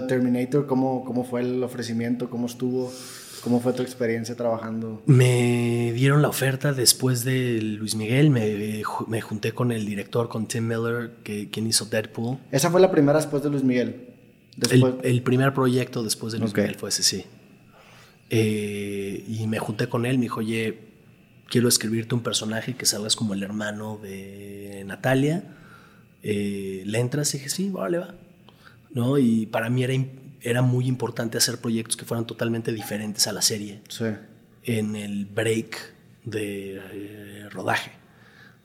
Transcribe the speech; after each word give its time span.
de 0.00 0.06
Terminator, 0.06 0.66
¿cómo, 0.66 1.04
¿cómo 1.04 1.24
fue 1.24 1.40
el 1.40 1.62
ofrecimiento? 1.62 2.30
¿Cómo 2.30 2.46
estuvo? 2.46 2.92
¿Cómo 3.42 3.60
fue 3.60 3.72
tu 3.72 3.82
experiencia 3.82 4.36
trabajando? 4.36 5.02
Me 5.06 5.92
dieron 5.92 6.20
la 6.20 6.28
oferta 6.28 6.72
después 6.72 7.24
de 7.24 7.60
Luis 7.62 7.94
Miguel, 7.94 8.30
me, 8.30 8.82
me 9.06 9.20
junté 9.20 9.52
con 9.52 9.72
el 9.72 9.86
director, 9.86 10.28
con 10.28 10.46
Tim 10.46 10.66
Miller, 10.66 11.12
que, 11.24 11.48
quien 11.48 11.66
hizo 11.66 11.86
Deadpool. 11.86 12.38
¿Esa 12.50 12.70
fue 12.70 12.80
la 12.80 12.90
primera 12.90 13.18
después 13.18 13.42
de 13.42 13.50
Luis 13.50 13.64
Miguel? 13.64 14.08
El, 15.02 15.22
primer 15.22 15.54
proyecto 15.54 16.02
después 16.02 16.32
de 16.32 16.38
Luis 16.38 16.54
Miguel 16.54 16.74
fue 16.74 16.90
ese, 16.90 17.02
sí. 17.02 17.24
Eh, 18.28 19.24
y 19.26 19.46
me 19.46 19.58
junté 19.58 19.88
con 19.88 20.04
él, 20.04 20.18
me 20.18 20.24
dijo, 20.24 20.40
oye, 20.40 20.78
quiero 21.48 21.68
escribirte 21.68 22.14
un 22.14 22.22
personaje 22.22 22.74
que 22.74 22.84
salgas 22.86 23.16
como 23.16 23.34
el 23.34 23.42
hermano 23.42 23.98
de 24.02 24.84
Natalia. 24.86 25.44
Eh, 26.22 26.82
¿Le 26.84 26.98
entras? 26.98 27.34
Y 27.34 27.38
dije, 27.38 27.50
sí, 27.50 27.70
vale, 27.70 27.98
va. 27.98 28.14
¿No? 28.92 29.18
Y 29.18 29.46
para 29.46 29.70
mí 29.70 29.84
era, 29.84 29.94
era 30.42 30.62
muy 30.62 30.86
importante 30.86 31.38
hacer 31.38 31.58
proyectos 31.58 31.96
que 31.96 32.04
fueran 32.04 32.26
totalmente 32.26 32.72
diferentes 32.72 33.26
a 33.26 33.32
la 33.32 33.42
serie. 33.42 33.82
Sí. 33.88 34.06
En 34.64 34.96
el 34.96 35.26
break 35.26 35.94
de 36.24 36.80
eh, 36.92 37.48
rodaje. 37.50 37.92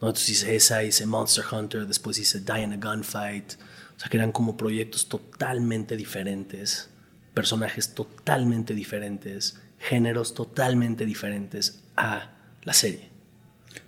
¿no? 0.02 0.08
Entonces 0.08 0.30
hice 0.30 0.56
esa, 0.56 0.84
hice 0.84 1.06
Monster 1.06 1.44
Hunter, 1.52 1.86
después 1.86 2.18
hice 2.18 2.42
Die 2.42 2.62
in 2.62 2.74
a 2.74 2.78
Gunfight. 2.78 3.54
O 3.96 4.00
sea, 4.00 4.10
que 4.10 4.18
eran 4.18 4.32
como 4.32 4.58
proyectos 4.58 5.08
totalmente 5.08 5.96
diferentes, 5.96 6.90
personajes 7.34 7.94
totalmente 7.94 8.74
diferentes, 8.74 9.62
géneros 9.80 10.34
totalmente 10.34 11.06
diferentes 11.06 11.84
a 11.96 12.32
la 12.64 12.74
serie. 12.74 13.10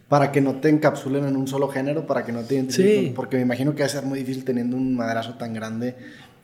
Para 0.08 0.32
que 0.32 0.40
no 0.40 0.62
te 0.62 0.70
encapsulen 0.70 1.26
en 1.26 1.36
un 1.36 1.48
solo 1.48 1.68
género, 1.68 2.08
para 2.08 2.24
que 2.24 2.32
no 2.32 2.42
te 2.44 2.56
identifiquen. 2.56 3.14
Porque 3.14 3.36
me 3.36 3.42
imagino 3.42 3.76
que 3.76 3.82
va 3.82 3.88
a 3.88 3.90
ser 3.90 4.06
muy 4.06 4.20
difícil 4.20 4.46
teniendo 4.46 4.78
un 4.78 4.96
madrazo 4.96 5.34
tan 5.34 5.54
grande 5.54 5.98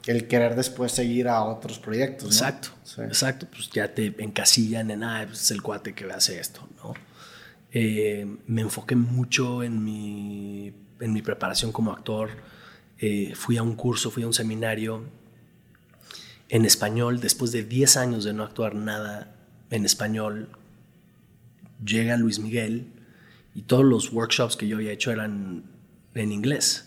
el 0.06 0.28
querer 0.28 0.56
después 0.56 0.92
seguir 0.92 1.28
a 1.28 1.44
otros 1.44 1.80
proyectos. 1.80 2.24
¿no? 2.24 2.30
Exacto, 2.30 2.70
exacto. 3.04 3.48
Pues 3.50 3.70
ya 3.70 3.94
te 3.94 4.14
encasillan 4.18 4.92
en, 4.92 5.04
ah, 5.04 5.24
pues 5.26 5.42
es 5.44 5.52
el 5.52 5.62
cuate 5.62 5.94
que 5.94 6.06
hace 6.12 6.40
esto, 6.40 6.68
¿no? 6.84 6.94
Eh, 7.72 8.28
me 8.46 8.62
enfoqué 8.62 8.96
mucho 8.96 9.64
en 9.64 9.84
mi, 9.84 10.74
en 11.00 11.14
mi 11.14 11.22
preparación 11.22 11.72
como 11.72 11.92
actor. 11.92 12.30
Eh, 13.00 13.34
fui 13.36 13.58
a 13.58 13.64
un 13.64 13.76
curso, 13.76 14.12
fui 14.12 14.24
a 14.24 14.28
un 14.28 14.34
seminario 14.34 15.04
en 16.50 16.66
español. 16.66 17.20
Después 17.20 17.52
de 17.52 17.64
10 17.64 17.98
años 17.98 18.24
de 18.24 18.34
no 18.34 18.44
actuar 18.44 18.76
nada 18.76 19.36
en 19.72 19.86
español, 19.86 20.50
llega 21.84 22.16
Luis 22.18 22.40
Miguel 22.40 22.88
y 23.56 23.64
todos 23.64 23.84
los 23.84 24.12
workshops 24.14 24.56
que 24.56 24.68
yo 24.68 24.78
había 24.78 24.92
hecho 24.92 25.12
eran 25.12 25.64
en 26.14 26.32
inglés. 26.32 26.86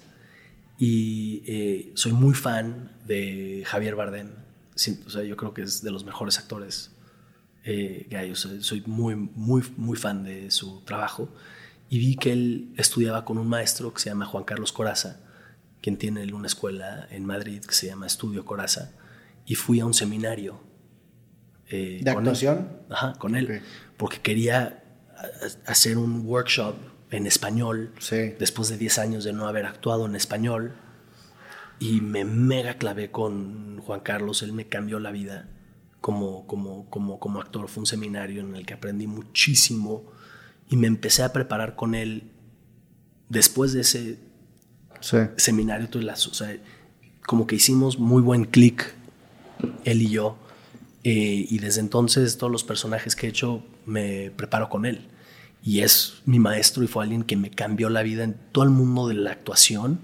Y 0.79 1.43
eh, 1.47 1.93
soy 1.95 2.13
muy 2.13 2.35
fan 2.35 2.93
de 3.07 3.63
Javier 3.67 3.95
Bardem. 3.95 4.31
O 4.75 5.11
sea, 5.11 5.23
yo 5.23 5.37
creo 5.37 5.55
que 5.55 5.63
es 5.63 5.83
de 5.83 5.91
los 5.91 6.05
mejores 6.05 6.39
actores 6.39 6.91
eh, 7.65 8.07
que 8.11 8.17
hay. 8.17 8.35
soy 8.35 8.83
muy, 8.87 9.17
muy, 9.17 9.63
muy 9.77 9.97
fan 9.97 10.25
de 10.25 10.51
su 10.51 10.83
trabajo. 10.83 11.33
Y 11.89 11.99
vi 11.99 12.17
que 12.17 12.33
él 12.33 12.75
estudiaba 12.77 13.25
con 13.25 13.39
un 13.39 13.49
maestro 13.49 13.95
que 13.95 14.01
se 14.01 14.11
llama 14.11 14.27
Juan 14.27 14.45
Carlos 14.45 14.73
Coraza, 14.73 15.21
quien 15.81 15.97
tiene 15.97 16.33
una 16.35 16.47
escuela 16.47 17.07
en 17.11 17.25
Madrid 17.25 17.65
que 17.65 17.75
se 17.75 17.87
llama 17.87 18.07
Estudio 18.07 18.45
Coraza. 18.45 18.93
Y 19.47 19.55
fui 19.55 19.81
a 19.81 19.87
un 19.87 19.95
seminario. 19.95 20.61
Eh, 21.69 22.01
¿De 22.03 22.11
actuación? 22.11 22.69
Ajá, 22.91 23.15
con 23.15 23.35
él. 23.35 23.63
Porque 23.97 24.21
quería 24.21 24.83
hacer 25.65 25.97
un 25.97 26.27
workshop 26.27 26.75
en 27.11 27.27
español 27.27 27.93
después 28.39 28.69
de 28.69 28.79
10 28.79 28.99
años 28.99 29.25
de 29.25 29.33
no 29.33 29.47
haber 29.47 29.67
actuado 29.67 30.07
en 30.07 30.17
español 30.17 30.75
y 31.79 32.01
me 32.01 32.25
mega 32.25 32.75
clavé 32.75 33.11
con 33.11 33.79
Juan 33.79 34.01
Carlos, 34.01 34.43
él 34.43 34.53
me 34.53 34.67
cambió 34.67 34.99
la 34.99 35.11
vida 35.11 35.49
como, 36.01 36.47
como, 36.47 36.89
como, 36.89 37.19
como 37.19 37.41
actor, 37.41 37.69
fue 37.69 37.83
un 37.83 37.87
seminario 37.87 38.41
en 38.41 38.55
el 38.57 38.65
que 38.65 38.75
aprendí 38.75 39.07
muchísimo 39.07 40.05
y 40.69 40.77
me 40.77 40.87
empecé 40.87 41.23
a 41.23 41.33
preparar 41.33 41.77
con 41.77 41.95
él 41.95 42.31
después 43.29 43.73
de 43.73 43.81
ese 43.83 44.19
seminario, 45.37 45.89
o 45.93 46.17
sea, 46.17 46.57
como 47.27 47.47
que 47.47 47.57
hicimos 47.57 47.99
muy 47.99 48.23
buen 48.23 48.45
clic 48.45 48.95
él 49.85 50.03
y 50.03 50.11
yo 50.11 50.37
eh, 51.05 51.47
y 51.49 51.59
desde 51.59 51.81
entonces 51.81 52.37
todos 52.37 52.51
los 52.51 52.65
personajes 52.65 53.15
que 53.15 53.27
he 53.27 53.31
hecho 53.31 53.63
me 53.85 54.33
preparo 54.33 54.69
con 54.69 54.87
él. 54.87 55.09
Y 55.67 55.81
es 55.81 56.23
mi 56.27 56.39
maestro 56.39 56.85
y 56.85 56.87
fue 56.87 57.03
alguien 57.03 57.25
que 57.25 57.35
me 57.35 57.51
cambió 57.51 57.91
la 57.91 58.05
vida 58.05 58.23
en 58.23 58.35
todo 58.53 58.63
el 58.63 58.71
mundo 58.71 59.09
de 59.09 59.15
la 59.15 59.33
actuación. 59.33 59.99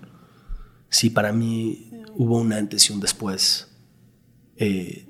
Sí, 0.88 1.08
para 1.08 1.32
mí 1.32 1.92
hubo 2.16 2.40
un 2.40 2.52
antes 2.52 2.90
y 2.90 2.92
un 2.92 2.98
después. 2.98 3.68
Eh, 4.56 5.06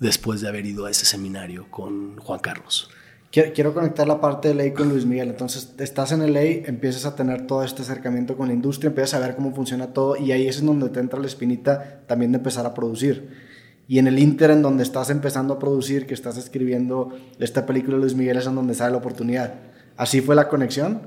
después 0.00 0.40
de 0.40 0.48
haber 0.48 0.66
ido 0.66 0.86
a 0.86 0.90
ese 0.90 1.06
seminario 1.06 1.70
con 1.70 2.16
Juan 2.16 2.40
Carlos. 2.40 2.90
Quiero, 3.30 3.72
conectar 3.72 4.08
la 4.08 4.20
parte 4.20 4.48
de 4.48 4.54
ley 4.54 4.72
con 4.72 4.88
Luis 4.88 5.06
Miguel. 5.06 5.28
Entonces, 5.28 5.72
estás 5.78 6.10
en 6.10 6.22
el 6.22 6.32
ley, 6.32 6.64
empiezas 6.66 7.06
a 7.06 7.14
tener 7.14 7.46
todo 7.46 7.62
este 7.62 7.82
acercamiento 7.82 8.36
con 8.36 8.48
la 8.48 8.54
industria, 8.54 8.88
empiezas 8.88 9.14
a 9.14 9.24
ver 9.24 9.36
cómo 9.36 9.54
funciona 9.54 9.92
todo 9.92 10.16
y 10.16 10.32
ahí 10.32 10.48
es 10.48 10.58
en 10.58 10.66
donde 10.66 10.88
te 10.88 10.98
entra 10.98 11.20
la 11.20 11.26
espinita 11.28 12.00
también 12.08 12.32
de 12.32 12.38
empezar 12.38 12.66
a 12.66 12.74
producir. 12.74 13.45
Y 13.88 13.98
en 13.98 14.08
el 14.08 14.18
Inter, 14.18 14.50
en 14.50 14.62
donde 14.62 14.82
estás 14.82 15.10
empezando 15.10 15.54
a 15.54 15.58
producir, 15.58 16.06
que 16.06 16.14
estás 16.14 16.36
escribiendo 16.36 17.16
esta 17.38 17.66
película 17.66 17.96
de 17.96 18.02
Luis 18.02 18.14
Miguel, 18.14 18.36
es 18.36 18.46
en 18.46 18.56
donde 18.56 18.74
sale 18.74 18.92
la 18.92 18.98
oportunidad. 18.98 19.54
¿Así 19.96 20.20
fue 20.20 20.34
la 20.34 20.48
conexión? 20.48 21.02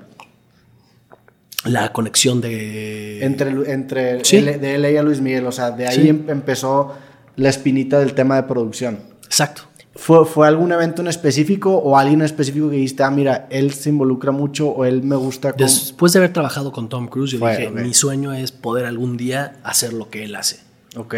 La 1.66 1.92
conexión 1.92 2.40
de... 2.40 3.24
Entre, 3.24 3.50
entre 3.72 4.22
de 4.22 4.78
LA 4.78 5.00
a 5.00 5.04
Luis 5.04 5.20
Miguel, 5.20 5.46
o 5.46 5.52
sea, 5.52 5.72
de 5.72 5.88
ahí 5.88 6.08
em, 6.08 6.30
empezó 6.30 6.94
la 7.36 7.50
espinita 7.50 8.00
del 8.00 8.14
tema 8.14 8.38
de 8.38 8.44
producción. 8.44 9.00
Exacto. 9.26 9.64
¿Fue, 9.94 10.26
¿Fue 10.26 10.48
algún 10.48 10.72
evento 10.72 11.02
en 11.02 11.10
específico 11.10 11.76
o 11.76 11.98
alguien 11.98 12.22
en 12.22 12.26
específico 12.26 12.70
que 12.70 12.78
dijiste, 12.78 13.04
ah, 13.04 13.12
mira, 13.12 13.48
él 13.50 13.74
se 13.74 13.90
involucra 13.90 14.32
mucho 14.32 14.70
o 14.70 14.86
él 14.86 15.04
me 15.04 15.18
gusta? 15.18 15.52
Después 15.52 16.14
de 16.14 16.20
haber 16.20 16.32
trabajado 16.32 16.72
con 16.72 16.88
Tom 16.88 17.10
Cruise, 17.10 17.32
yo 17.32 17.46
dije, 17.46 17.70
mi 17.70 17.94
sueño 17.94 18.32
es 18.32 18.54
poder 18.54 18.86
algún 18.86 19.18
día 19.18 19.58
hacer 19.64 19.92
lo 19.92 20.10
que 20.10 20.24
él 20.24 20.36
hace. 20.36 20.62
Ok 20.96 21.16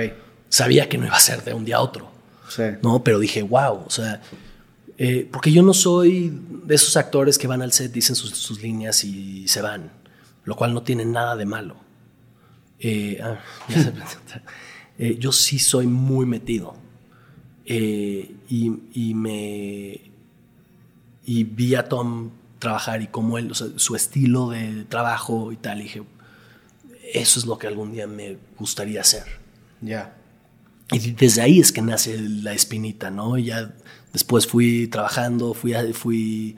sabía 0.51 0.89
que 0.89 0.97
no 0.97 1.07
iba 1.07 1.15
a 1.15 1.19
ser 1.19 1.43
de 1.43 1.53
un 1.55 1.65
día 1.65 1.77
a 1.77 1.81
otro. 1.81 2.11
¿no? 2.81 3.03
Pero 3.03 3.17
dije, 3.17 3.41
wow, 3.41 3.85
o 3.85 3.89
sea, 3.89 4.21
eh, 4.97 5.27
porque 5.31 5.51
yo 5.51 5.63
no 5.63 5.73
soy 5.73 6.37
de 6.65 6.75
esos 6.75 6.97
actores 6.97 7.37
que 7.37 7.47
van 7.47 7.61
al 7.61 7.71
set, 7.71 7.91
dicen 7.91 8.15
sus, 8.15 8.61
líneas 8.61 9.03
y 9.03 9.47
se 9.47 9.61
van, 9.61 9.91
lo 10.43 10.55
cual 10.55 10.73
no 10.73 10.83
tiene 10.83 11.05
nada 11.05 11.35
de 11.35 11.45
malo. 11.45 11.77
Eh, 12.79 13.19
ah, 13.23 13.39
eh, 14.99 15.15
yo 15.17 15.31
sí 15.31 15.59
soy 15.59 15.87
muy 15.87 16.25
metido 16.25 16.75
y, 17.65 19.13
me 19.15 20.01
y 21.25 21.43
vi 21.45 21.75
a 21.75 21.87
Tom 21.87 22.31
trabajar 22.59 23.01
y 23.01 23.07
como 23.07 23.37
él, 23.37 23.53
su 23.55 23.95
estilo 23.95 24.49
de 24.49 24.83
trabajo 24.83 25.51
y 25.53 25.55
tal, 25.55 25.79
y 25.79 25.83
dije, 25.83 26.03
eso 27.13 27.39
es 27.39 27.45
lo 27.45 27.57
que 27.57 27.67
algún 27.67 27.93
día 27.93 28.07
me 28.07 28.37
gustaría 28.57 29.01
hacer. 29.01 29.23
Ya. 29.79 30.15
Y 30.91 31.11
desde 31.11 31.41
ahí 31.41 31.59
es 31.59 31.71
que 31.71 31.81
nace 31.81 32.19
la 32.19 32.53
espinita, 32.53 33.11
¿no? 33.11 33.37
Y 33.37 33.45
ya 33.45 33.73
después 34.11 34.45
fui 34.45 34.87
trabajando, 34.87 35.53
fui, 35.53 35.73
fui 35.93 36.57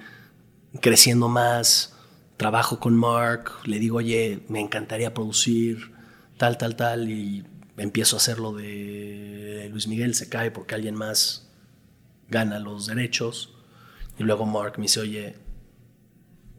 creciendo 0.82 1.30
más, 1.30 1.94
trabajo 2.38 2.80
con 2.80 2.96
Mark, 2.96 3.52
le 3.66 3.80
digo, 3.80 3.98
oye, 3.98 4.44
me 4.50 4.60
encantaría 4.60 5.14
producir 5.14 5.94
tal, 6.38 6.58
tal, 6.58 6.76
tal, 6.76 7.10
y 7.10 7.46
empiezo 7.78 8.16
a 8.16 8.18
hacer 8.18 8.40
lo 8.40 8.54
de 8.54 9.68
Luis 9.72 9.88
Miguel, 9.88 10.16
se 10.16 10.30
cae 10.30 10.52
porque 10.52 10.76
alguien 10.76 10.96
más 10.96 11.48
gana 12.30 12.60
los 12.60 12.88
derechos, 12.88 13.54
y 14.18 14.24
luego 14.24 14.46
Mark 14.46 14.74
me 14.78 14.84
dice, 14.84 15.00
oye, 15.00 15.36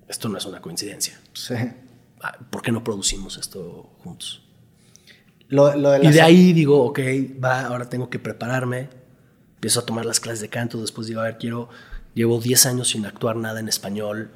esto 0.09 0.29
no 0.29 0.39
es 0.39 0.45
una 0.45 0.61
coincidencia. 0.61 1.21
Sí. 1.33 1.55
Ah, 2.21 2.39
¿Por 2.51 2.63
qué 2.63 2.71
no 2.71 2.85
producimos 2.85 3.37
esto 3.37 3.91
juntos? 3.99 4.44
Y 5.51 6.09
de 6.09 6.23
ahí 6.23 6.53
digo, 6.53 6.83
ok, 6.85 7.01
va, 7.43 7.67
ahora 7.67 7.89
tengo 7.89 8.11
que 8.11 8.19
prepararme. 8.19 8.89
Empiezo 9.57 9.81
a 9.81 9.87
tomar 9.87 10.05
las 10.05 10.21
clases 10.21 10.41
de 10.41 10.49
canto. 10.49 10.81
Después 10.81 11.07
digo, 11.07 11.21
a 11.21 11.25
ver, 11.25 11.39
quiero, 11.39 11.69
llevo 12.15 12.41
10 12.41 12.67
años 12.67 12.89
sin 12.89 13.07
actuar 13.07 13.37
nada 13.37 13.61
en 13.61 13.69
español. 13.69 14.31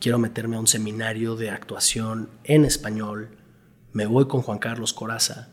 Quiero 0.00 0.18
meterme 0.18 0.56
a 0.56 0.60
un 0.60 0.66
seminario 0.66 1.36
de 1.36 1.50
actuación 1.50 2.30
en 2.44 2.64
español. 2.64 3.36
Me 3.92 4.06
voy 4.06 4.26
con 4.26 4.42
Juan 4.42 4.58
Carlos 4.58 4.92
Coraza. 4.92 5.48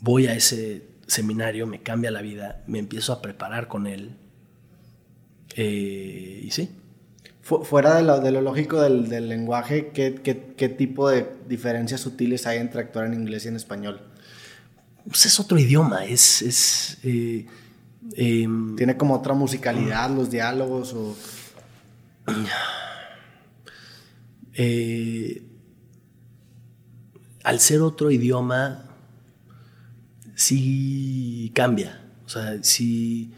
Voy 0.00 0.26
a 0.26 0.34
ese 0.34 0.86
seminario, 1.06 1.66
me 1.66 1.82
cambia 1.82 2.10
la 2.10 2.22
vida. 2.22 2.62
Me 2.66 2.78
empiezo 2.78 3.12
a 3.12 3.22
preparar 3.22 3.66
con 3.66 3.86
él. 3.86 4.16
Eh, 5.56 6.42
y 6.44 6.50
sí, 6.52 6.70
fuera 7.42 7.96
de 7.96 8.02
lo, 8.02 8.20
de 8.20 8.30
lo 8.30 8.40
lógico 8.40 8.80
del, 8.80 9.08
del 9.08 9.28
lenguaje, 9.28 9.90
¿qué, 9.92 10.14
¿qué, 10.14 10.54
qué, 10.56 10.68
tipo 10.68 11.08
de 11.08 11.26
diferencias 11.48 12.00
sutiles 12.00 12.46
hay 12.46 12.58
entre 12.58 12.80
actuar 12.80 13.06
en 13.06 13.14
inglés 13.14 13.44
y 13.44 13.48
en 13.48 13.56
español? 13.56 14.00
Pues 15.06 15.26
es 15.26 15.40
otro 15.40 15.58
idioma, 15.58 16.04
es... 16.04 16.42
es 16.42 16.98
eh, 17.02 17.46
em, 18.14 18.76
¿Tiene 18.76 18.96
como 18.96 19.14
otra 19.14 19.34
musicalidad 19.34 20.10
los 20.10 20.30
diálogos 20.30 20.92
o...? 20.94 21.16
Eh, 24.54 25.42
al 27.44 27.60
ser 27.60 27.80
otro 27.80 28.10
idioma, 28.10 28.84
sí 30.34 31.50
cambia. 31.54 32.04
O 32.26 32.28
sea, 32.28 32.62
sí. 32.62 33.32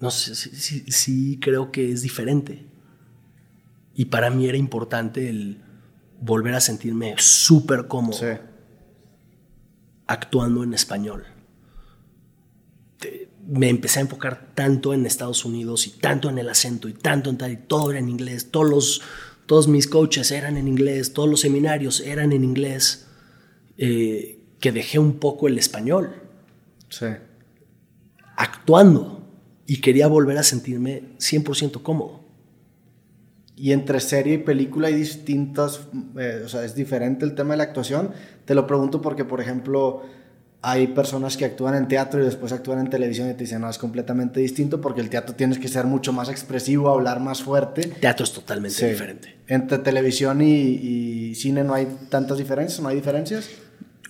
No 0.00 0.10
sé, 0.10 0.34
sí, 0.34 0.84
sí, 0.88 1.38
creo 1.40 1.70
que 1.70 1.90
es 1.90 2.02
diferente. 2.02 2.66
Y 3.94 4.06
para 4.06 4.30
mí 4.30 4.46
era 4.46 4.58
importante 4.58 5.28
el 5.28 5.62
volver 6.20 6.54
a 6.54 6.60
sentirme 6.60 7.14
súper 7.18 7.86
cómodo 7.86 8.18
actuando 10.06 10.62
en 10.64 10.74
español. 10.74 11.24
Me 13.46 13.68
empecé 13.68 13.98
a 13.98 14.02
enfocar 14.02 14.52
tanto 14.54 14.94
en 14.94 15.04
Estados 15.04 15.44
Unidos 15.44 15.86
y 15.86 15.90
tanto 15.90 16.30
en 16.30 16.38
el 16.38 16.48
acento 16.48 16.88
y 16.88 16.94
tanto 16.94 17.30
en 17.30 17.36
tal 17.36 17.52
y 17.52 17.56
todo 17.56 17.90
era 17.90 18.00
en 18.00 18.08
inglés. 18.08 18.50
Todos, 18.50 18.70
los, 18.70 19.02
todos 19.46 19.68
mis 19.68 19.86
coaches 19.86 20.30
eran 20.30 20.56
en 20.56 20.66
inglés, 20.66 21.12
todos 21.12 21.28
los 21.28 21.40
seminarios 21.40 22.00
eran 22.00 22.32
en 22.32 22.42
inglés, 22.42 23.06
eh, 23.76 24.40
que 24.60 24.72
dejé 24.72 24.98
un 24.98 25.18
poco 25.18 25.46
el 25.46 25.58
español. 25.58 26.22
Sí. 26.88 27.06
Actuando 28.36 29.13
y 29.66 29.80
quería 29.80 30.06
volver 30.06 30.38
a 30.38 30.42
sentirme 30.42 31.02
100% 31.18 31.82
cómodo. 31.82 32.20
Y 33.56 33.72
entre 33.72 34.00
serie 34.00 34.34
y 34.34 34.38
película 34.38 34.88
hay 34.88 34.94
distintas, 34.94 35.82
eh, 36.18 36.42
o 36.44 36.48
sea, 36.48 36.64
es 36.64 36.74
diferente 36.74 37.24
el 37.24 37.34
tema 37.34 37.54
de 37.54 37.58
la 37.58 37.64
actuación. 37.64 38.10
Te 38.44 38.54
lo 38.54 38.66
pregunto 38.66 39.00
porque, 39.00 39.24
por 39.24 39.40
ejemplo, 39.40 40.02
hay 40.60 40.88
personas 40.88 41.36
que 41.36 41.44
actúan 41.44 41.74
en 41.74 41.86
teatro 41.86 42.20
y 42.20 42.24
después 42.24 42.50
actúan 42.50 42.80
en 42.80 42.88
televisión 42.88 43.28
y 43.30 43.34
te 43.34 43.44
dicen, 43.44 43.60
no, 43.60 43.68
es 43.68 43.76
completamente 43.78 44.40
distinto 44.40 44.80
porque 44.80 45.02
el 45.02 45.10
teatro 45.10 45.36
tienes 45.36 45.58
que 45.58 45.68
ser 45.68 45.84
mucho 45.84 46.12
más 46.12 46.30
expresivo, 46.30 46.88
hablar 46.88 47.20
más 47.20 47.42
fuerte. 47.42 47.82
Teatro 48.00 48.24
es 48.24 48.32
totalmente 48.32 48.88
diferente. 48.88 49.36
Entre 49.46 49.78
televisión 49.78 50.40
y, 50.40 51.34
cine 51.36 51.62
no 51.62 51.74
hay 51.74 51.86
tantas 52.08 52.38
diferencias, 52.38 52.80
no 52.80 52.88
hay 52.88 52.96
diferencias. 52.96 53.50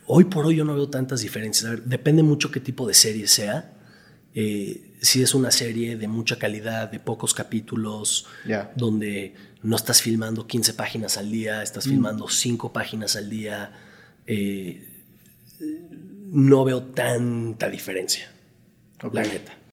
Hoy 0.07 0.25
por 0.25 0.47
hoy 0.47 0.57
yo 0.57 0.65
no 0.65 0.75
veo 0.75 0.89
tantas 0.89 1.21
diferencias. 1.21 1.67
A 1.67 1.71
ver, 1.71 1.83
depende 1.83 2.23
mucho 2.23 2.51
qué 2.53 2.61
tipo 2.61 2.87
de 2.87 2.95
serie 2.95 3.27
sea. 3.27 3.74
Eh, 4.35 4.97
si 5.01 5.23
es 5.23 5.35
una 5.35 5.51
serie 5.51 5.97
de 5.97 6.09
mucha 6.09 6.39
calidad, 6.39 6.91
de 6.91 6.99
pocos 6.99 7.35
capítulos, 7.35 8.27
donde 8.75 9.35
no 9.63 9.77
estás 9.77 10.03
filmando 10.03 10.47
15 10.47 10.75
páginas 10.75 11.17
al 11.17 11.31
día, 11.31 11.63
estás 11.63 11.87
mm. 11.87 11.91
filmando 11.91 12.29
5 12.29 12.73
páginas 12.73 13.17
al 13.17 13.31
día, 13.31 13.73
eh, 14.27 15.05
no 16.27 16.65
veo 16.65 16.83
tanta 16.83 17.69
diferencia, 17.69 18.31
la 19.13 19.23
neta. 19.23 19.57